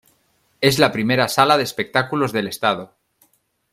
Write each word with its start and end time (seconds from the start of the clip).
Es 0.61 0.79
la 0.79 0.91
primera 0.91 1.27
sala 1.27 1.57
de 1.59 1.63
espectáculos 1.63 2.31
del 2.31 2.47
estado. 2.47 2.95